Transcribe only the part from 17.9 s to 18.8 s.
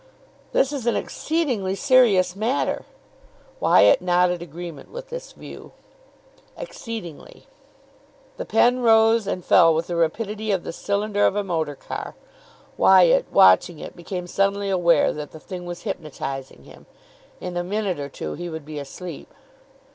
or two he would be